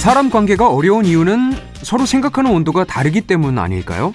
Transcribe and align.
사람 0.00 0.30
관계가 0.30 0.70
어려운 0.70 1.04
이유는 1.04 1.52
서로 1.82 2.06
생각하는 2.06 2.50
온도가 2.52 2.84
다르기 2.84 3.20
때문 3.20 3.58
아닐까요? 3.58 4.14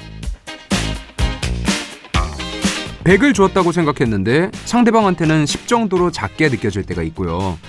100을 3.04 3.36
주었다고 3.36 3.72
생각했는데 3.72 4.50
상대방한테는 4.66 5.46
10 5.46 5.68
정도로 5.68 6.10
작게 6.10 6.50
느껴질 6.50 6.86
때가 6.86 7.04
있고요. 7.04 7.60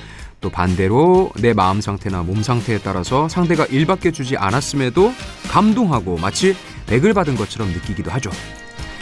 또 0.40 0.48
반대로 0.48 1.30
내 1.42 1.52
마음 1.52 1.82
상태나 1.82 2.22
몸 2.22 2.42
상태에 2.42 2.78
따라서 2.78 3.28
상대가 3.28 3.66
1밖에 3.66 4.14
주지 4.14 4.38
않았음에도 4.38 5.12
감동하고 5.50 6.16
마치 6.16 6.56
100을 6.86 7.14
받은 7.14 7.36
것처럼 7.36 7.68
느끼기도 7.68 8.10
하죠. 8.12 8.30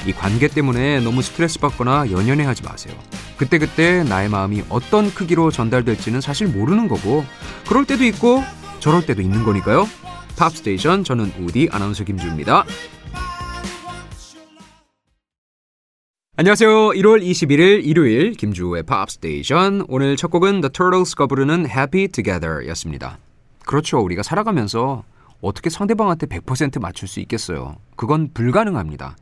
이 0.08 0.12
관계 0.12 0.48
때문에 0.48 0.98
너무 0.98 1.22
스트레스 1.22 1.60
받거나 1.60 2.10
연연해 2.10 2.44
하지 2.44 2.64
마세요. 2.64 2.92
그때그때 3.36 4.02
나의 4.02 4.28
마음이 4.28 4.64
어떤 4.70 5.14
크기로 5.14 5.52
전달될지는 5.52 6.20
사실 6.20 6.48
모르는 6.48 6.88
거고, 6.88 7.24
그럴 7.68 7.84
때도 7.84 8.04
있고, 8.06 8.42
저럴 8.84 9.06
때도 9.06 9.22
있는 9.22 9.44
거니까요. 9.44 9.86
팝스테이션 10.36 11.04
저는 11.04 11.32
우디 11.40 11.70
아나운서 11.72 12.04
김주우입니다. 12.04 12.66
안녕하세요. 16.36 16.90
1월 16.90 17.22
21일 17.22 17.82
일요일 17.82 18.32
김주우의 18.32 18.82
팝스테이션 18.82 19.86
오늘 19.88 20.16
첫 20.18 20.30
곡은 20.30 20.60
The 20.60 20.70
Turtles가 20.70 21.26
부르는 21.26 21.60
Happy 21.66 22.08
Together 22.08 22.68
였습니다. 22.68 23.16
그렇죠. 23.64 24.00
우리가 24.00 24.22
살아가면서 24.22 25.04
어떻게 25.40 25.70
상대방한테 25.70 26.26
100% 26.26 26.78
맞출 26.78 27.08
수 27.08 27.20
있겠어요. 27.20 27.76
그건 27.96 28.34
불가능합니다. 28.34 29.16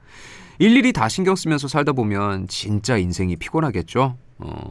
일일이 0.59 0.93
다 0.93 1.09
신경 1.09 1.37
쓰면서 1.37 1.69
살다 1.69 1.93
보면 1.93 2.49
진짜 2.49 2.97
인생이 2.97 3.37
피곤하겠죠. 3.37 4.17
어, 4.39 4.71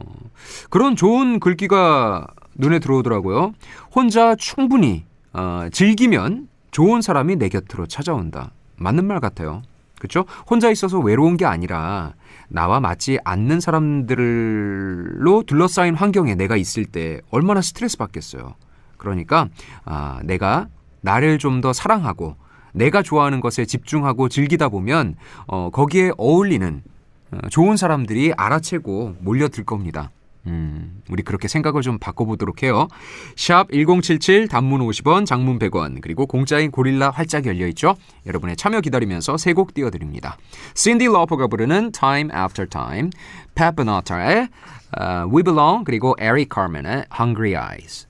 그런 0.68 0.96
좋은 0.96 1.40
글귀가 1.40 2.26
눈에 2.54 2.78
들어오더라고요. 2.78 3.54
혼자 3.94 4.34
충분히 4.36 5.04
어, 5.32 5.68
즐기면 5.72 6.48
좋은 6.70 7.02
사람이 7.02 7.36
내 7.36 7.48
곁으로 7.48 7.86
찾아온다. 7.86 8.50
맞는 8.76 9.04
말 9.06 9.20
같아요. 9.20 9.62
그렇죠? 9.98 10.24
혼자 10.50 10.68
있어서 10.70 10.98
외로운 10.98 11.36
게 11.36 11.44
아니라 11.46 12.14
나와 12.48 12.80
맞지 12.80 13.18
않는 13.24 13.60
사람들로 13.60 15.44
둘러싸인 15.46 15.94
환경에 15.94 16.34
내가 16.34 16.56
있을 16.56 16.84
때 16.84 17.20
얼마나 17.30 17.60
스트레스 17.62 17.96
받겠어요. 17.98 18.54
그러니까 18.96 19.48
아, 19.84 20.20
내가 20.24 20.68
나를 21.02 21.38
좀 21.38 21.60
더 21.60 21.72
사랑하고 21.72 22.36
내가 22.72 23.02
좋아하는 23.02 23.40
것에 23.40 23.64
집중하고 23.64 24.28
즐기다 24.28 24.68
보면 24.70 25.14
어, 25.46 25.70
거기에 25.70 26.12
어울리는 26.16 26.82
어, 27.30 27.38
좋은 27.50 27.76
사람들이 27.76 28.32
알아채고 28.36 29.16
몰려들 29.20 29.64
겁니다. 29.64 30.10
음, 30.46 31.00
우리 31.08 31.22
그렇게 31.22 31.46
생각을 31.46 31.82
좀 31.82 31.98
바꿔보도록 31.98 32.62
해요. 32.64 32.88
샵 33.36 33.70
1077 33.70 34.48
단문 34.48 34.80
50원, 34.80 35.24
장문 35.24 35.58
100원, 35.58 36.00
그리고 36.00 36.26
공짜인 36.26 36.70
고릴라 36.70 37.10
활짝 37.10 37.46
열려있죠? 37.46 37.94
여러분의 38.26 38.56
참여 38.56 38.80
기다리면서 38.80 39.36
세 39.36 39.52
곡 39.52 39.74
띄워드립니다. 39.74 40.36
신디 40.74 41.04
로퍼가 41.06 41.46
부르는 41.46 41.92
Time 41.92 42.30
After 42.34 42.68
Time, 42.68 43.10
팻 43.54 43.76
베네타의 43.76 44.48
어, 44.98 45.34
We 45.34 45.42
Belong, 45.42 45.84
그리고 45.84 46.16
에릭 46.18 46.46
카멘의 46.48 47.04
Hungry 47.18 47.54
Eyes. 47.54 48.08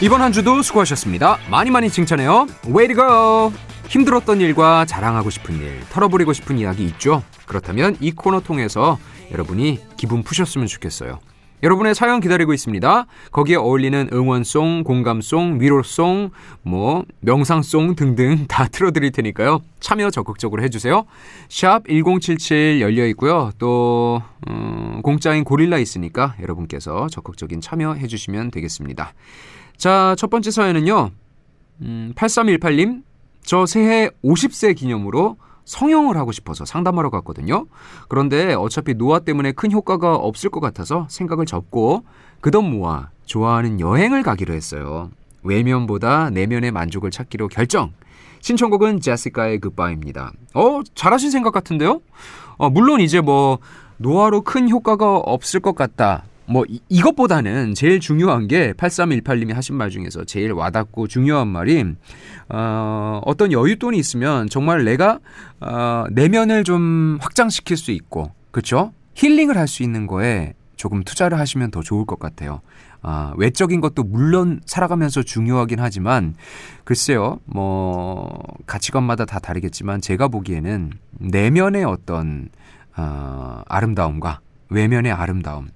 이번 0.00 0.22
한 0.22 0.30
주도 0.32 0.62
수고하셨습니다. 0.62 1.38
많이 1.50 1.72
많이 1.72 1.90
칭찬해요. 1.90 2.46
Way 2.68 2.86
to 2.88 2.96
go! 2.96 3.52
힘들었던 3.88 4.40
일과 4.40 4.84
자랑하고 4.84 5.28
싶은 5.28 5.56
일, 5.56 5.80
털어버리고 5.90 6.32
싶은 6.32 6.56
이야기 6.58 6.84
있죠? 6.84 7.24
그렇다면 7.46 7.96
이 8.00 8.12
코너 8.12 8.38
통해서 8.38 8.96
여러분이 9.32 9.80
기분 9.96 10.22
푸셨으면 10.22 10.68
좋겠어요. 10.68 11.18
여러분의 11.62 11.94
사연 11.94 12.20
기다리고 12.20 12.52
있습니다. 12.52 13.06
거기에 13.32 13.56
어울리는 13.56 14.08
응원송, 14.12 14.84
공감송, 14.84 15.60
위로송, 15.60 16.30
뭐 16.62 17.04
명상송 17.20 17.96
등등 17.96 18.46
다 18.48 18.68
틀어드릴 18.68 19.10
테니까요. 19.12 19.60
참여 19.80 20.10
적극적으로 20.10 20.62
해주세요. 20.62 21.04
샵 21.48 21.82
1077 21.88 22.80
열려 22.80 23.06
있고요. 23.08 23.50
또 23.58 24.22
음, 24.48 25.00
공짜인 25.02 25.44
고릴라 25.44 25.78
있으니까 25.78 26.36
여러분께서 26.40 27.08
적극적인 27.10 27.60
참여해 27.60 28.06
주시면 28.06 28.50
되겠습니다. 28.50 29.12
자, 29.76 30.14
첫 30.18 30.30
번째 30.30 30.50
사연은요. 30.50 31.10
음, 31.82 32.12
8318님, 32.16 33.02
저 33.42 33.66
새해 33.66 34.10
50세 34.24 34.76
기념으로 34.76 35.36
성형을 35.68 36.16
하고 36.16 36.32
싶어서 36.32 36.64
상담하러 36.64 37.10
갔거든요. 37.10 37.66
그런데 38.08 38.54
어차피 38.54 38.94
노화 38.94 39.18
때문에 39.18 39.52
큰 39.52 39.70
효과가 39.70 40.14
없을 40.16 40.48
것 40.50 40.60
같아서 40.60 41.06
생각을 41.10 41.44
접고 41.44 42.04
그 42.40 42.50
돈 42.50 42.70
모아 42.70 43.10
좋아하는 43.26 43.78
여행을 43.78 44.22
가기로 44.22 44.54
했어요. 44.54 45.10
외면보다 45.42 46.30
내면의 46.30 46.70
만족을 46.72 47.10
찾기로 47.10 47.48
결정. 47.48 47.92
신청곡은 48.40 49.00
제시카의 49.00 49.58
굿바이입니다. 49.58 50.32
어, 50.54 50.80
잘하신 50.94 51.30
생각 51.30 51.52
같은데요? 51.52 52.00
어, 52.56 52.70
물론 52.70 53.00
이제 53.00 53.20
뭐 53.20 53.58
노화로 53.98 54.42
큰 54.42 54.70
효과가 54.70 55.16
없을 55.18 55.60
것 55.60 55.74
같다. 55.74 56.24
뭐 56.48 56.64
이, 56.68 56.80
이것보다는 56.88 57.74
제일 57.74 58.00
중요한 58.00 58.48
게 58.48 58.72
8318님이 58.72 59.52
하신 59.52 59.76
말 59.76 59.90
중에서 59.90 60.24
제일 60.24 60.52
와닿고 60.52 61.06
중요한 61.06 61.48
말이 61.48 61.84
어, 62.48 63.20
어떤 63.24 63.50
여윳돈이 63.50 63.96
있으면 63.96 64.48
정말 64.48 64.84
내가 64.84 65.20
어, 65.60 66.04
내면을 66.10 66.64
좀 66.64 67.18
확장시킬 67.20 67.76
수 67.76 67.90
있고 67.90 68.32
그렇죠? 68.50 68.92
힐링을 69.14 69.56
할 69.56 69.66
수 69.68 69.82
있는 69.82 70.06
거에 70.06 70.54
조금 70.76 71.02
투자를 71.02 71.38
하시면 71.38 71.70
더 71.70 71.82
좋을 71.82 72.06
것 72.06 72.18
같아요. 72.18 72.60
아, 73.02 73.32
외적인 73.36 73.80
것도 73.80 74.02
물론 74.02 74.60
살아가면서 74.64 75.22
중요하긴 75.22 75.80
하지만 75.80 76.34
글쎄요, 76.84 77.38
뭐 77.44 78.42
가치관마다 78.66 79.24
다 79.24 79.38
다르겠지만 79.38 80.00
제가 80.00 80.28
보기에는 80.28 80.92
내면의 81.18 81.84
어떤 81.84 82.48
어, 82.96 83.62
아름다움과 83.66 84.40
외면의 84.70 85.12
아름다움 85.12 85.68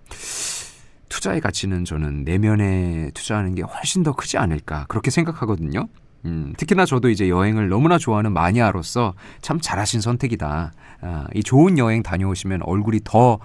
투자의 1.13 1.43
가치는 1.43 1.85
저는 1.85 2.25
내면에 2.25 3.11
투자하는 3.13 3.55
게 3.55 3.61
훨씬 3.61 4.03
더 4.03 4.15
크지 4.15 4.39
않을까 4.39 4.87
그렇게 4.89 5.11
생각하거든요. 5.11 5.87
음, 6.25 6.55
특히나 6.57 6.87
저도 6.87 7.11
이제 7.11 7.29
여행을 7.29 7.69
너무나 7.69 7.99
좋아하는 7.99 8.33
마니아로서 8.33 9.13
참 9.43 9.61
잘하신 9.61 10.01
선택이다. 10.01 10.73
아, 11.03 11.27
이 11.35 11.43
좋은 11.43 11.77
여행 11.77 12.03
다녀오시면 12.03 12.63
얼굴이 12.63 13.01
더 13.05 13.41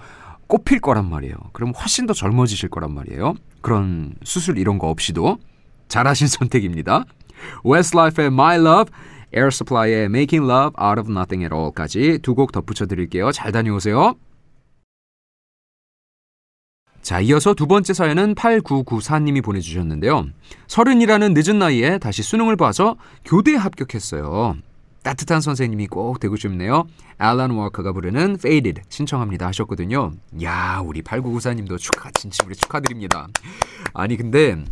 꽃필 0.46 0.80
거란 0.80 1.10
말이에요. 1.10 1.34
그럼 1.52 1.74
훨씬 1.78 2.06
더 2.06 2.14
젊어지실 2.14 2.70
거란 2.70 2.94
말이에요. 2.94 3.34
그런 3.60 4.14
수술 4.24 4.56
이런 4.56 4.78
거 4.78 4.88
없이도 4.88 5.36
잘하신 5.88 6.26
선택입니다. 6.40 7.04
Westlife의 7.66 8.28
My 8.28 8.56
Love, 8.56 8.90
Air 9.34 9.48
Supply의 9.48 10.04
Making 10.06 10.50
Love 10.50 10.72
Out 10.82 11.00
of 11.00 11.10
Nothing 11.10 11.44
at 11.44 11.54
All까지 11.54 12.20
두 12.22 12.34
곡 12.34 12.52
덧붙여 12.52 12.86
드릴게요. 12.86 13.30
잘 13.30 13.52
다녀오세요. 13.52 14.14
자, 17.08 17.20
이어서 17.20 17.54
두 17.54 17.66
번째 17.66 17.94
사연은 17.94 18.34
8994님이 18.34 19.42
보내주셨는데요. 19.42 20.26
서른이라는 20.66 21.32
늦은 21.32 21.58
나이에 21.58 21.96
다시 21.96 22.22
수능을 22.22 22.56
봐서 22.56 22.96
교대에 23.24 23.56
합격했어요. 23.56 24.56
따뜻한 25.02 25.40
선생님이 25.40 25.86
꼭 25.86 26.20
되고 26.20 26.36
싶네요. 26.36 26.86
알란 27.16 27.52
워커가 27.52 27.92
부르는 27.92 28.36
Faded 28.38 28.82
신청합니다 28.90 29.46
하셨거든요. 29.46 30.12
야, 30.42 30.82
우리 30.84 31.00
8994님도 31.00 31.78
축하, 31.78 32.10
진심으로 32.10 32.54
축하드립니다. 32.54 33.28
아니, 33.94 34.18
근데 34.18 34.62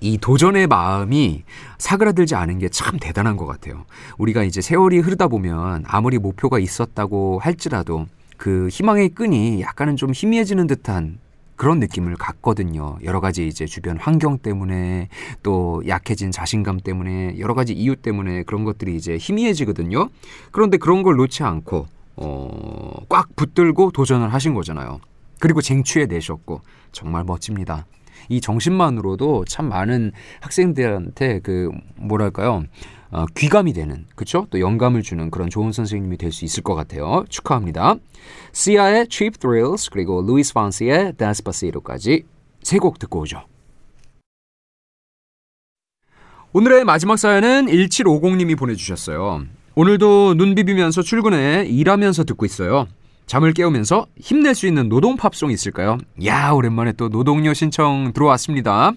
이 0.00 0.16
도전의 0.16 0.66
마음이 0.66 1.44
사그라들지 1.76 2.36
않은 2.36 2.58
게 2.58 2.70
참 2.70 2.98
대단한 2.98 3.36
것 3.36 3.44
같아요. 3.44 3.84
우리가 4.16 4.44
이제 4.44 4.62
세월이 4.62 5.00
흐르다 5.00 5.28
보면 5.28 5.84
아무리 5.86 6.16
목표가 6.16 6.58
있었다고 6.58 7.38
할지라도 7.38 8.06
그 8.38 8.68
희망의 8.72 9.10
끈이 9.10 9.60
약간은 9.60 9.96
좀 9.96 10.12
희미해지는 10.14 10.66
듯한 10.66 11.18
그런 11.60 11.78
느낌을 11.78 12.16
갖거든요. 12.16 12.96
여러 13.04 13.20
가지 13.20 13.46
이제 13.46 13.66
주변 13.66 13.98
환경 13.98 14.38
때문에 14.38 15.10
또 15.42 15.82
약해진 15.86 16.30
자신감 16.30 16.80
때문에 16.80 17.38
여러 17.38 17.52
가지 17.52 17.74
이유 17.74 17.96
때문에 17.96 18.44
그런 18.44 18.64
것들이 18.64 18.96
이제 18.96 19.18
희미해지거든요. 19.18 20.08
그런데 20.52 20.78
그런 20.78 21.02
걸 21.02 21.16
놓지 21.16 21.42
않고 21.42 21.86
어, 22.16 23.04
꽉 23.10 23.36
붙들고 23.36 23.90
도전을 23.90 24.32
하신 24.32 24.54
거잖아요. 24.54 25.00
그리고 25.38 25.60
쟁취해 25.60 26.06
내셨고 26.06 26.62
정말 26.92 27.24
멋집니다. 27.24 27.84
이 28.30 28.40
정신만으로도 28.40 29.44
참 29.44 29.68
많은 29.68 30.12
학생들한테 30.40 31.40
그 31.40 31.68
뭐랄까요 31.96 32.64
어, 33.12 33.26
귀감이 33.36 33.72
되는 33.72 34.06
그쵸? 34.14 34.46
또 34.50 34.60
영감을 34.60 35.02
주는 35.02 35.30
그런 35.30 35.50
좋은 35.50 35.72
선생님이 35.72 36.16
될 36.16 36.30
수 36.32 36.44
있을 36.44 36.62
것 36.62 36.74
같아요. 36.74 37.24
축하합니다. 37.28 37.96
시아의 38.52 39.06
Cheap 39.10 39.38
Thrills 39.38 39.90
그리고 39.90 40.22
루이스 40.22 40.54
판시의 40.54 41.14
Despacito까지 41.18 42.22
세 42.62 42.78
곡 42.78 42.98
듣고 42.98 43.20
오죠. 43.20 43.42
오늘의 46.52 46.84
마지막 46.84 47.16
사연은 47.16 47.66
1750님이 47.66 48.58
보내주셨어요. 48.58 49.44
오늘도 49.76 50.34
눈 50.34 50.54
비비면서 50.54 51.02
출근해 51.02 51.66
일하면서 51.68 52.24
듣고 52.24 52.44
있어요. 52.44 52.86
잠을 53.26 53.52
깨우면서 53.52 54.06
힘낼 54.18 54.56
수 54.56 54.66
있는 54.66 54.88
노동 54.88 55.16
팝송 55.16 55.52
있을까요? 55.52 55.98
야, 56.24 56.50
오랜만에 56.50 56.92
또 56.92 57.08
노동요 57.08 57.54
신청 57.54 58.12
들어왔습니다. 58.12 58.92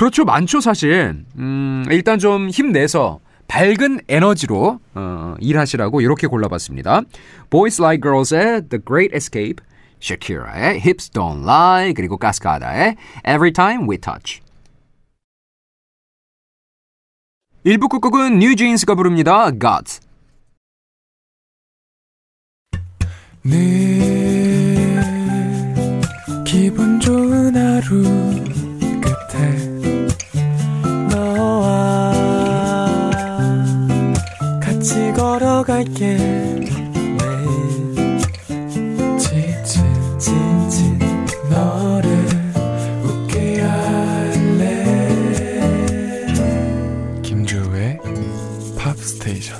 그렇죠. 0.00 0.24
많죠, 0.24 0.62
사실. 0.62 1.26
음, 1.36 1.84
일단 1.90 2.18
좀 2.18 2.48
힘내서 2.48 3.20
밝은 3.48 4.00
에너지로 4.08 4.80
어, 4.94 5.34
일하시라고 5.38 6.00
이렇게 6.00 6.26
골라봤습니다. 6.26 7.02
Boys 7.50 7.82
Like 7.82 8.00
Girls의 8.00 8.70
The 8.70 8.82
Great 8.82 9.14
Escape, 9.14 9.56
Shakira의 10.00 10.76
Hips 10.76 11.10
Don't 11.10 11.42
Lie, 11.46 11.92
그리고 11.92 12.16
카스카다의 12.16 12.96
Every 13.28 13.52
Time 13.52 13.86
We 13.90 13.98
Touch. 13.98 14.40
1부 17.66 17.90
끝곡은 17.90 18.38
뉴진스가 18.38 18.94
부릅니다. 18.94 19.50
Gods. 19.50 20.00
늘 23.44 23.60
기분 26.46 26.98
좋은 27.00 27.54
하루 27.54 28.49
걸어갈게 35.40 36.18
매일 36.18 36.60
지친 39.18 39.82
지친 40.18 40.98
너를 41.48 42.10
웃게 43.02 43.62
할래 43.62 44.84
김주우의 47.22 47.98
팝스테이션 48.78 49.58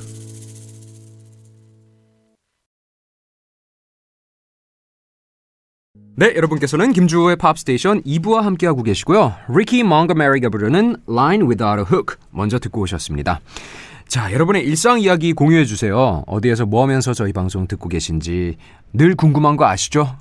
네, 6.16 6.34
여러분께서는 6.36 6.92
김주우의 6.92 7.36
팝스테이션 7.36 8.02
2부와 8.02 8.42
함께하고 8.42 8.82
계시고요. 8.82 9.32
리키 9.48 9.84
몽고메리가 9.84 10.50
부르는 10.50 10.96
Line 11.08 11.46
Without 11.46 11.80
a 11.80 11.86
Hook 11.90 12.16
먼저 12.30 12.58
듣고 12.58 12.82
오셨습니다. 12.82 13.40
자, 14.10 14.32
여러분의 14.32 14.64
일상 14.64 15.00
이야기 15.00 15.32
공유해 15.32 15.64
주세요. 15.64 16.24
어디에서 16.26 16.66
뭐 16.66 16.82
하면서 16.82 17.14
저희 17.14 17.32
방송 17.32 17.68
듣고 17.68 17.88
계신지 17.88 18.56
늘 18.92 19.14
궁금한 19.14 19.56
거 19.56 19.66
아시죠? 19.66 20.16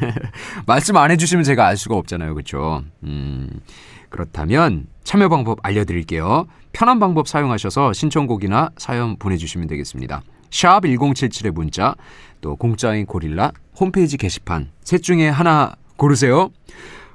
말씀 0.64 0.96
안 0.96 1.10
해주시면 1.10 1.44
제가 1.44 1.66
알 1.66 1.76
수가 1.76 1.96
없잖아요. 1.96 2.32
그렇죠? 2.32 2.82
음, 3.02 3.60
그렇다면 4.08 4.86
참여 5.04 5.28
방법 5.28 5.58
알려드릴게요. 5.62 6.46
편한 6.72 6.98
방법 6.98 7.28
사용하셔서 7.28 7.92
신청곡이나 7.92 8.70
사연 8.78 9.18
보내주시면 9.18 9.68
되겠습니다. 9.68 10.22
샵 10.50 10.80
1077의 10.84 11.50
문자, 11.50 11.94
또 12.40 12.56
공짜인 12.56 13.04
고릴라 13.04 13.52
홈페이지 13.78 14.16
게시판 14.16 14.70
셋 14.82 15.02
중에 15.02 15.28
하나 15.28 15.74
고르세요. 15.98 16.52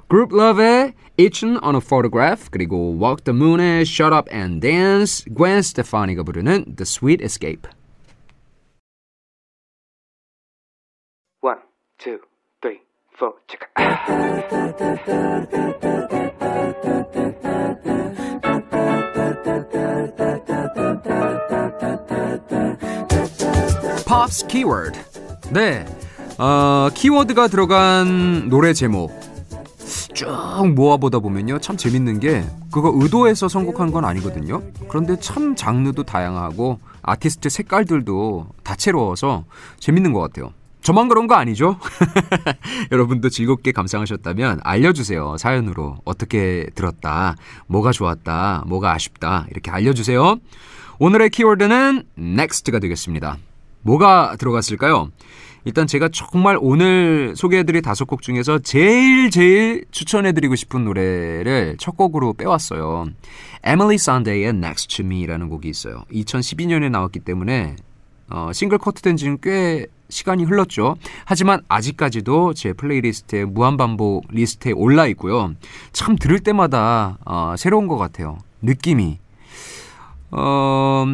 Group 0.09 0.31
Love의 0.31 0.93
Itching 1.17 1.57
on 1.63 1.75
a 1.75 1.81
Photograph 1.81 2.49
그리고 2.51 2.95
Walk 2.97 3.23
the 3.23 3.37
Moon의 3.37 3.81
Shut 3.85 4.13
Up 4.13 4.29
and 4.31 4.61
Dance 4.61 5.25
Gwen 5.33 5.59
Stefani가 5.59 6.23
부르는 6.23 6.75
The 6.75 6.85
Sweet 6.85 7.23
Escape 7.23 7.69
One, 11.41 11.57
two, 11.97 12.19
three, 12.61 12.79
four, 13.17 13.33
check 13.47 13.61
it. 13.61 13.67
Pops 24.05 24.45
Keyword 24.47 24.99
네, 25.51 25.85
어, 26.37 26.89
키워드가 26.93 27.47
들어간 27.47 28.49
노래 28.49 28.73
제목 28.73 29.20
쭉 30.22 30.74
모아보다 30.74 31.18
보면요 31.18 31.58
참 31.58 31.76
재밌는 31.76 32.20
게 32.20 32.44
그거 32.70 32.92
의도해서 32.94 33.48
선곡한 33.48 33.90
건 33.90 34.04
아니거든요 34.04 34.62
그런데 34.88 35.16
참 35.18 35.56
장르도 35.56 36.04
다양하고 36.04 36.78
아티스트 37.02 37.48
색깔들도 37.48 38.46
다채로워서 38.62 39.44
재밌는 39.80 40.12
것 40.12 40.20
같아요 40.20 40.52
저만 40.82 41.08
그런 41.08 41.28
거 41.28 41.36
아니죠? 41.36 41.78
여러분도 42.90 43.28
즐겁게 43.28 43.70
감상하셨다면 43.70 44.62
알려주세요. 44.64 45.36
사연으로. 45.38 45.98
어떻게 46.04 46.66
들었다. 46.74 47.36
뭐가 47.68 47.92
좋았다. 47.92 48.64
뭐가 48.66 48.92
아쉽다. 48.92 49.46
이렇게 49.52 49.70
알려주세요. 49.70 50.38
오늘의 50.98 51.30
키워드는 51.30 52.02
next가 52.18 52.80
되겠습니다. 52.80 53.38
뭐가 53.82 54.34
들어갔을까요? 54.40 55.10
일단 55.64 55.86
제가 55.86 56.08
정말 56.12 56.58
오늘 56.60 57.34
소개해드릴 57.36 57.82
다섯 57.82 58.04
곡 58.06 58.22
중에서 58.22 58.58
제일 58.58 59.30
제일 59.30 59.84
추천해드리고 59.90 60.56
싶은 60.56 60.84
노래를 60.84 61.76
첫 61.78 61.96
곡으로 61.96 62.32
빼왔어요. 62.34 63.06
Emily 63.64 63.94
Sunday의 63.94 64.48
Next 64.48 64.96
to 64.96 65.06
Me라는 65.06 65.48
곡이 65.48 65.68
있어요. 65.68 66.02
2012년에 66.12 66.90
나왔기 66.90 67.20
때문에 67.20 67.76
어, 68.30 68.50
싱글 68.52 68.78
커트된 68.78 69.16
지는 69.16 69.38
꽤 69.42 69.86
시간이 70.08 70.44
흘렀죠. 70.44 70.96
하지만 71.24 71.60
아직까지도 71.68 72.54
제 72.54 72.72
플레이리스트에 72.72 73.44
무한반복 73.44 74.26
리스트에 74.30 74.72
올라 74.72 75.06
있고요. 75.08 75.54
참 75.92 76.16
들을 76.16 76.38
때마다 76.40 77.18
어, 77.24 77.54
새로운 77.56 77.86
것 77.88 77.96
같아요. 77.96 78.38
느낌이. 78.62 79.18
어, 80.32 81.06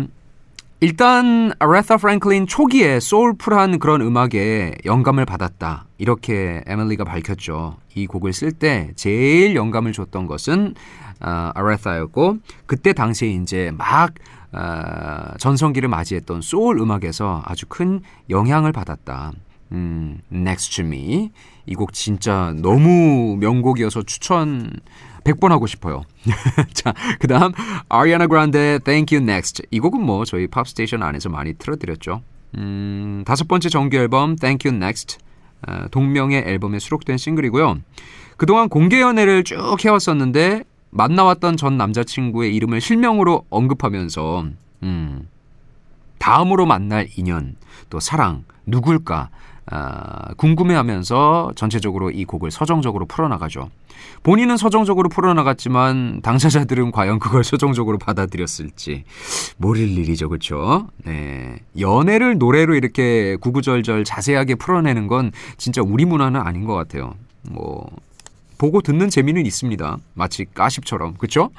일단 0.80 1.52
아레타 1.58 1.96
프랭클린 1.96 2.46
초기에 2.46 3.00
soulful한 3.00 3.80
그런 3.80 4.00
음악에 4.00 4.76
영감을 4.84 5.24
받았다. 5.24 5.86
이렇게 5.98 6.62
에밀리가 6.66 7.02
밝혔죠. 7.04 7.76
이 7.96 8.06
곡을 8.06 8.32
쓸 8.32 8.52
때 8.52 8.92
제일 8.94 9.56
영감을 9.56 9.92
줬던 9.92 10.26
것은 10.28 10.74
어, 11.20 11.50
아레타였고 11.54 12.36
그때 12.66 12.92
당시에 12.92 13.28
이제 13.30 13.72
막 13.76 14.14
어, 14.52 15.34
전성기를 15.38 15.88
맞이했던 15.88 16.42
소울 16.42 16.78
음악에서 16.78 17.42
아주 17.44 17.66
큰 17.68 18.00
영향을 18.30 18.70
받았다. 18.72 19.32
음, 19.72 20.20
Next 20.32 20.76
to 20.76 20.84
Me. 20.86 21.32
이 21.66 21.74
곡 21.74 21.92
진짜 21.92 22.54
너무 22.56 23.36
명곡이어서 23.40 24.04
추천 24.04 24.70
100번 25.28 25.48
하고 25.50 25.66
싶어요. 25.66 26.02
자, 26.72 26.94
그 27.18 27.26
다음, 27.26 27.52
아리아나 27.88 28.26
그란데 28.26 28.78
Thank 28.80 29.16
You 29.16 29.28
Next. 29.28 29.62
이 29.70 29.80
곡은 29.80 30.02
뭐 30.02 30.24
저희 30.24 30.46
팝스테이션 30.46 31.02
안에서 31.02 31.28
많이 31.28 31.54
틀어드렸죠. 31.54 32.22
음, 32.56 33.24
다섯 33.26 33.46
번째 33.46 33.68
정규 33.68 33.96
앨범 33.96 34.36
Thank 34.36 34.70
You 34.70 34.76
Next. 34.82 35.18
어, 35.66 35.86
동명의 35.90 36.44
앨범에 36.46 36.78
수록된 36.78 37.18
싱글이고요. 37.18 37.78
그동안 38.36 38.68
공개 38.68 39.00
연애를 39.00 39.44
쭉 39.44 39.76
해왔었는데 39.84 40.62
만나왔던 40.90 41.56
전 41.56 41.76
남자친구의 41.76 42.54
이름을 42.54 42.80
실명으로 42.80 43.44
언급하면서 43.50 44.44
음, 44.84 45.28
다음으로 46.18 46.64
만날 46.64 47.08
인연 47.16 47.56
또 47.90 48.00
사랑 48.00 48.44
누굴까 48.66 49.30
아, 49.70 50.32
궁금해하면서 50.36 51.52
전체적으로 51.54 52.10
이 52.10 52.24
곡을 52.24 52.50
서정적으로 52.50 53.06
풀어나가죠. 53.06 53.70
본인은 54.22 54.56
서정적으로 54.56 55.08
풀어나갔지만 55.08 56.20
당사자들은 56.22 56.92
과연 56.92 57.18
그걸 57.18 57.44
서정적으로 57.44 57.98
받아들였을지 57.98 59.04
모를 59.56 59.88
일이죠, 59.88 60.28
그렇죠? 60.28 60.88
네, 61.04 61.56
연애를 61.78 62.38
노래로 62.38 62.74
이렇게 62.74 63.36
구구절절 63.36 64.04
자세하게 64.04 64.54
풀어내는 64.56 65.06
건 65.06 65.32
진짜 65.56 65.82
우리 65.82 66.04
문화는 66.04 66.40
아닌 66.40 66.64
것 66.64 66.74
같아요. 66.74 67.14
뭐 67.50 67.86
보고 68.58 68.80
듣는 68.80 69.08
재미는 69.08 69.46
있습니다. 69.46 69.98
마치 70.14 70.44
가십처럼. 70.52 71.14
그쵸? 71.14 71.50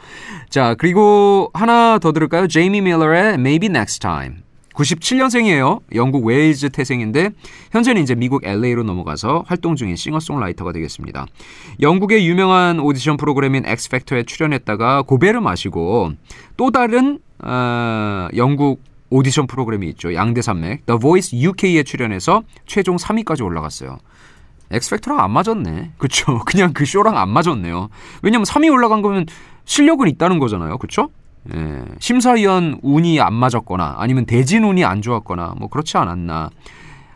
자, 0.49 0.75
그리고 0.75 1.49
하나 1.53 1.97
더 1.97 2.11
들을까요? 2.11 2.47
제이미 2.47 2.81
밀러의 2.81 3.35
Maybe 3.35 3.69
Next 3.69 3.99
Time. 3.99 4.37
97년생이에요. 4.79 5.81
영국 5.93 6.25
웨일즈 6.25 6.69
태생인데 6.69 7.31
현재는 7.71 8.01
이제 8.01 8.15
미국 8.15 8.45
LA로 8.45 8.83
넘어가서 8.83 9.43
활동 9.45 9.75
중인 9.75 9.95
싱어송라이터가 9.95 10.71
되겠습니다. 10.71 11.25
영국의 11.81 12.27
유명한 12.27 12.79
오디션 12.79 13.17
프로그램인 13.17 13.65
엑스팩터에 13.65 14.23
출연했다가 14.23 15.03
고배를 15.03 15.41
마시고 15.41 16.13
또 16.57 16.71
다른 16.71 17.19
어, 17.39 18.27
영국 18.35 18.81
오디션 19.09 19.47
프로그램이 19.47 19.87
있죠. 19.89 20.13
양대산맥 20.13 20.85
The 20.85 20.99
Voice 20.99 21.37
UK에 21.41 21.83
출연해서 21.83 22.43
최종 22.65 22.95
3위까지 22.95 23.43
올라갔어요. 23.43 23.97
엑스팩터랑 24.71 25.19
안 25.19 25.31
맞았네. 25.31 25.93
그쵸? 25.97 26.39
그냥 26.45 26.73
그 26.73 26.85
쇼랑 26.85 27.17
안 27.17 27.29
맞았네요. 27.29 27.89
왜냐면 28.21 28.45
3위 28.45 28.71
올라간 28.71 29.01
거면 29.01 29.25
실력은 29.65 30.07
있다는 30.07 30.39
거잖아요. 30.39 30.77
그쵸? 30.77 31.09
예, 31.53 31.85
심사위원 31.99 32.79
운이 32.83 33.19
안 33.21 33.33
맞았거나 33.33 33.95
아니면 33.97 34.25
대진 34.25 34.63
운이 34.63 34.83
안 34.85 35.01
좋았거나 35.01 35.55
뭐 35.57 35.69
그렇지 35.69 35.97
않았나. 35.97 36.49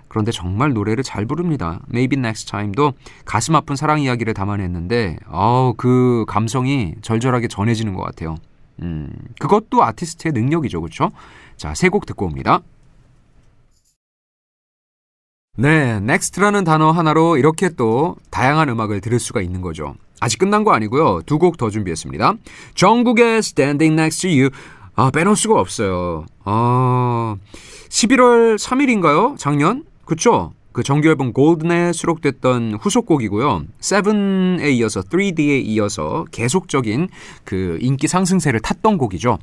그런데 0.07 0.31
정말 0.31 0.73
노래를 0.73 1.03
잘 1.03 1.25
부릅니다. 1.25 1.79
Maybe 1.91 2.19
Next 2.19 2.49
Time도 2.51 2.93
가슴 3.25 3.55
아픈 3.55 3.75
사랑 3.75 3.99
이야기를 3.99 4.33
담아냈는데 4.35 5.17
어우 5.29 5.73
그 5.75 6.23
감성이 6.27 6.93
절절하게 7.01 7.47
전해지는 7.47 7.93
것 7.95 8.03
같아요. 8.03 8.35
음, 8.81 9.09
그것도 9.39 9.83
아티스트의 9.83 10.33
능력이죠. 10.33 10.81
그렇죠? 10.81 11.11
자, 11.57 11.73
세 11.75 11.89
곡 11.89 12.05
듣고 12.05 12.25
옵니다. 12.25 12.59
네, 15.55 15.99
Next라는 15.99 16.63
단어 16.63 16.91
하나로 16.91 17.37
이렇게 17.37 17.69
또 17.69 18.15
다양한 18.31 18.69
음악을 18.69 19.01
들을 19.01 19.19
수가 19.19 19.41
있는 19.41 19.61
거죠. 19.61 19.95
아직 20.23 20.37
끝난 20.39 20.63
거 20.63 20.71
아니고요. 20.73 21.21
두 21.25 21.37
곡 21.37 21.57
더 21.57 21.69
준비했습니다. 21.69 22.35
정국의 22.75 23.37
Standing 23.39 23.93
Next 23.99 24.21
to 24.21 24.29
You. 24.29 24.49
아, 24.95 25.11
빼놓을 25.11 25.35
수가 25.35 25.59
없어요. 25.59 26.25
아, 26.45 27.35
11월 27.89 28.57
3일인가요? 28.57 29.37
작년? 29.37 29.83
그쵸? 30.05 30.53
그 30.71 30.81
정규 30.81 31.07
앨범 31.09 31.33
Golden에 31.33 31.93
수록됐던 31.93 32.79
후속곡이고요. 32.81 33.63
Seven에 33.79 34.71
이어서 34.71 35.01
3D에 35.01 35.61
이어서 35.65 36.25
계속적인 36.31 37.09
그 37.43 37.77
인기 37.79 38.07
상승세를 38.07 38.59
탔던 38.59 38.97
곡이죠. 38.97 39.37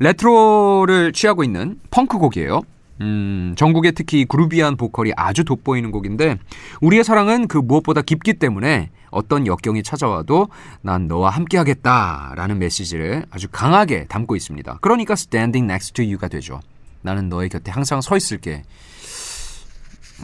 레트로를 0.00 1.12
취하고 1.12 1.44
있는 1.44 1.78
펑크 1.90 2.18
곡이에요. 2.18 2.62
음, 3.02 3.54
전국에 3.56 3.90
특히 3.90 4.24
그루비한 4.24 4.76
보컬이 4.76 5.12
아주 5.16 5.44
돋보이는 5.44 5.90
곡인데 5.90 6.38
우리의 6.80 7.02
사랑은 7.02 7.48
그 7.48 7.58
무엇보다 7.58 8.00
깊기 8.02 8.34
때문에 8.34 8.90
어떤 9.10 9.46
역경이 9.46 9.82
찾아와도 9.82 10.48
난 10.80 11.08
너와 11.08 11.30
함께 11.30 11.58
하겠다라는 11.58 12.58
메시지를 12.58 13.26
아주 13.30 13.48
강하게 13.50 14.06
담고 14.06 14.36
있습니다. 14.36 14.78
그러니까 14.80 15.14
standing 15.14 15.64
next 15.64 15.94
to 15.94 16.04
you가 16.04 16.28
되죠. 16.28 16.60
나는 17.02 17.28
너의 17.28 17.48
곁에 17.48 17.70
항상 17.70 18.00
서 18.00 18.16
있을게. 18.16 18.62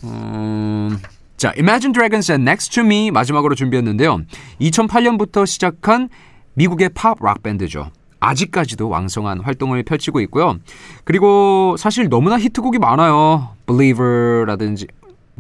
음... 0.04 0.98
자, 1.36 1.52
Imagine 1.56 1.92
Dragons의 1.92 2.40
Next 2.40 2.74
to 2.74 2.84
Me 2.84 3.12
마지막으로 3.12 3.54
준비했는데요. 3.54 4.22
2008년부터 4.60 5.46
시작한 5.46 6.08
미국의 6.54 6.88
팝 6.88 7.18
락 7.22 7.44
밴드죠. 7.44 7.92
아직까지도 8.20 8.88
왕성한 8.88 9.40
활동을 9.40 9.82
펼치고 9.82 10.20
있고요. 10.22 10.56
그리고 11.04 11.76
사실 11.78 12.08
너무나 12.08 12.38
히트곡이 12.38 12.78
많아요. 12.78 13.50
Believer라든지 13.66 14.86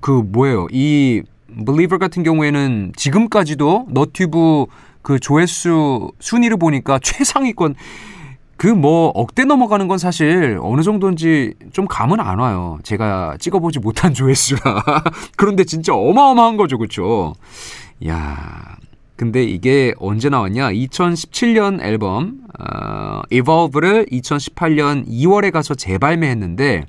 그 0.00 0.10
뭐예요? 0.10 0.66
이 0.70 1.22
Believer 1.66 1.98
같은 1.98 2.22
경우에는 2.22 2.92
지금까지도 2.96 3.86
너튜브 3.90 4.66
그 5.02 5.18
조회수 5.18 6.12
순위를 6.20 6.56
보니까 6.56 6.98
최상위권 7.02 7.74
그 8.58 8.66
뭐 8.66 9.08
억대 9.14 9.44
넘어가는 9.44 9.86
건 9.86 9.98
사실 9.98 10.58
어느 10.60 10.82
정도인지 10.82 11.54
좀 11.72 11.86
감은 11.86 12.18
안 12.18 12.40
와요. 12.40 12.78
제가 12.82 13.36
찍어보지 13.38 13.78
못한 13.78 14.12
조회수라. 14.12 14.60
그런데 15.36 15.64
진짜 15.64 15.94
어마어마한 15.94 16.56
거죠, 16.56 16.76
그렇죠? 16.76 17.34
야, 18.06 18.76
근데 19.18 19.42
이게 19.42 19.92
언제 19.98 20.28
나왔냐? 20.28 20.70
2017년 20.70 21.82
앨범 21.82 22.38
어, 22.56 23.20
Evolve를 23.30 24.06
2018년 24.06 25.08
2월에 25.08 25.50
가서 25.50 25.74
재발매했는데 25.74 26.84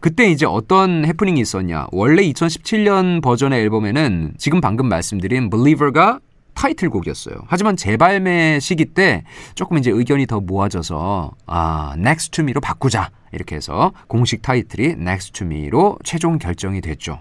그때 0.00 0.30
이제 0.30 0.46
어떤 0.46 1.04
해프닝이 1.04 1.38
있었냐? 1.38 1.88
원래 1.92 2.22
2017년 2.22 3.20
버전의 3.22 3.60
앨범에는 3.60 4.32
지금 4.38 4.62
방금 4.62 4.88
말씀드린 4.88 5.50
Believer가 5.50 6.20
타이틀곡이었어요. 6.54 7.34
하지만 7.48 7.76
재발매 7.76 8.60
시기 8.60 8.86
때 8.86 9.24
조금 9.54 9.76
이제 9.76 9.90
의견이 9.90 10.26
더 10.26 10.40
모아져서 10.40 11.32
아, 11.46 11.94
Next 11.98 12.30
to 12.30 12.42
Me로 12.44 12.62
바꾸자. 12.62 13.10
이렇게 13.32 13.56
해서 13.56 13.92
공식 14.06 14.40
타이틀이 14.40 14.92
Next 14.92 15.32
to 15.32 15.46
Me로 15.46 15.98
최종 16.02 16.38
결정이 16.38 16.80
됐죠. 16.80 17.20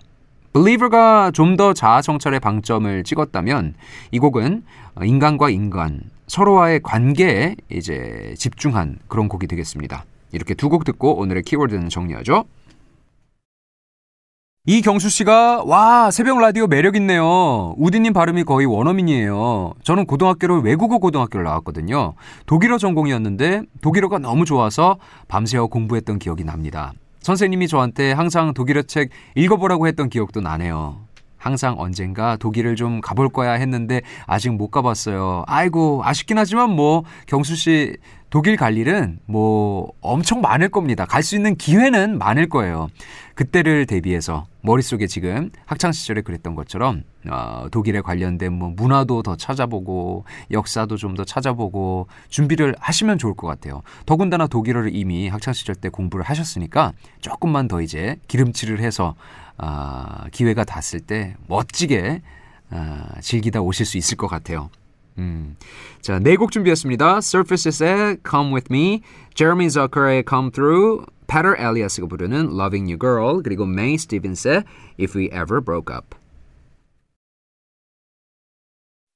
Believer가 0.54 1.32
좀 1.32 1.58
더 1.58 1.74
자아 1.74 2.02
성찰의 2.02 2.40
방점을 2.40 3.04
찍었다면 3.04 3.76
이 4.12 4.20
곡은 4.20 4.64
인간과 5.04 5.50
인간 5.50 6.02
서로와의 6.28 6.82
관계에 6.82 7.56
이제 7.70 8.34
집중한 8.38 8.98
그런 9.08 9.28
곡이 9.28 9.46
되겠습니다. 9.48 10.06
이렇게 10.32 10.54
두 10.56 10.70
곡 10.70 10.84
듣고 10.84 11.18
오늘의 11.20 11.44
키워드는 11.44 11.90
정리하죠. 11.90 12.46
이경수 14.66 15.10
씨가 15.10 15.64
와 15.66 16.10
새벽 16.10 16.40
라디오 16.40 16.68
매력 16.68 16.96
있네요. 16.96 17.76
우디님 17.78 18.14
발음이 18.14 18.44
거의 18.46 18.66
원어민이에요. 18.66 19.74
저는 19.84 20.06
고등학교를 20.06 20.62
외국어 20.62 21.00
고등학교를 21.00 21.44
나왔거든요. 21.44 22.14
독일어 22.46 22.78
전공이었는데 22.78 23.64
독일어가 23.82 24.20
너무 24.20 24.46
좋아서 24.46 24.98
밤새워 25.28 25.68
공부했던 25.68 26.18
기억이 26.18 26.46
납니다. 26.46 26.94
선생님이 27.24 27.68
저한테 27.68 28.12
항상 28.12 28.54
독일어 28.54 28.84
책 28.84 29.10
읽어보라고 29.36 29.88
했던 29.88 30.10
기억도 30.10 30.42
나네요. 30.42 31.08
항상 31.38 31.76
언젠가 31.78 32.38
독일을 32.38 32.76
좀 32.76 33.02
가볼 33.02 33.30
거야 33.30 33.54
했는데 33.54 34.02
아직 34.26 34.52
못 34.52 34.70
가봤어요. 34.70 35.44
아이고 35.48 36.02
아쉽긴 36.06 36.38
하지만 36.38 36.70
뭐 36.70 37.04
경수 37.26 37.56
씨 37.56 37.98
독일 38.34 38.58
갈 38.58 38.78
일은 38.80 39.20
뭐 39.28 39.94
엄청 40.02 40.42
많을 40.42 40.70
겁니다. 40.70 41.06
갈 41.06 41.22
수 41.22 41.36
있는 41.36 41.56
기회는 41.56 42.18
많을 42.18 42.50
거예요. 42.50 42.88
그때를 43.36 43.86
대비해서 43.86 44.48
머릿속에 44.62 45.06
지금 45.06 45.52
학창 45.68 45.92
시절에 45.92 46.22
그랬던 46.22 46.56
것처럼 46.56 47.04
어, 47.30 47.68
독일에 47.70 48.02
관련된 48.02 48.52
뭐 48.52 48.74
문화도 48.76 49.22
더 49.22 49.36
찾아보고 49.36 50.26
역사도 50.50 50.98
좀 50.98 51.14
더 51.14 51.24
찾아보고 51.24 52.08
준비를 52.30 52.74
하시면 52.80 53.20
좋을 53.20 53.36
것 53.36 53.46
같아요. 53.46 53.84
더군다나 54.08 54.48
독일어를 54.48 54.96
이미 54.96 55.30
학창 55.30 55.54
시절 55.54 55.76
때 55.76 55.90
공부를 55.90 56.26
하셨으니까 56.26 56.94
조금만 57.22 57.68
더 57.68 57.82
이제 57.84 58.16
기름칠을 58.28 58.80
해서 58.80 59.14
아, 59.58 60.26
기회가 60.32 60.64
닿았을 60.64 61.02
때 61.02 61.36
멋지게 61.48 62.24
아, 62.72 63.10
즐기다 63.22 63.62
오실 63.62 63.86
수 63.86 64.00
있을 64.00 64.18
것 64.18 64.26
같아요. 64.26 64.72
음. 65.18 65.56
자, 66.02 66.20
네 66.20 66.36
곡 66.36 66.52
준비했습니다. 66.52 67.18
Surfaces의 67.18 68.18
Come 68.28 68.54
With 68.54 68.68
Me, 68.72 69.02
Jeremy 69.36 69.70
Zucker의 69.70 70.24
Come 70.28 70.52
Through, 70.52 71.06
Peter 71.28 71.56
Elias가 71.58 72.08
부르는 72.08 72.52
Loving 72.52 72.92
You 72.92 72.98
Girl, 73.00 73.42
그리고 73.44 73.64
May 73.64 73.94
Stevens의 73.96 74.64
If 75.00 75.18
We 75.18 75.26
Ever 75.28 75.62
Broke 75.64 75.96
Up. 75.96 76.16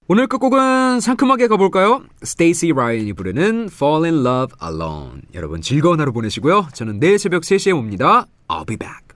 오늘 0.09 0.27
끝곡은 0.27 1.01
상큼하게 1.01 1.47
가볼까요? 1.47 2.01
스테이시 2.23 2.71
라이언이 2.73 3.11
부르는 3.13 3.67
Fall 3.69 4.05
in 4.05 4.25
Love 4.25 4.55
Alone. 4.63 5.21
여러분 5.33 5.61
즐거운 5.61 5.99
하루 5.99 6.13
보내시고요. 6.13 6.67
저는 6.73 6.99
내일 7.01 7.19
새벽 7.19 7.41
3시에 7.41 7.75
옵니다. 7.77 8.25
I'll 8.47 8.65
be 8.65 8.77
back. 8.77 9.06